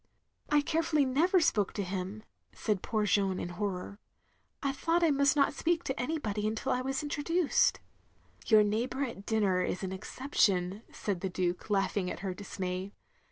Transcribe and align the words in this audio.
""I 0.49 0.61
carefully 0.61 1.05
never 1.05 1.39
spoke 1.39 1.73
to 1.73 1.83
him," 1.83 2.23
said 2.53 2.81
poor 2.81 3.05
Jeanne, 3.05 3.39
in 3.39 3.49
horror," 3.49 3.99
I 4.63 4.71
thought 4.71 5.03
I 5.03 5.11
must 5.11 5.35
not 5.35 5.53
speak 5.53 5.83
to 5.83 5.99
anybody 5.99 6.47
until 6.47 6.71
I 6.71 6.81
was 6.81 7.03
introduced." 7.03 7.79
"Yotir 8.47 8.65
neighbour 8.65 9.03
at 9.03 9.27
dinner 9.27 9.61
is 9.61 9.83
an 9.83 9.91
exception," 9.91 10.81
said 10.91 11.21
the 11.21 11.29
Duke, 11.29 11.69
laughing 11.69 12.09
at 12.09 12.21
her 12.21 12.33
dismay. 12.33 12.93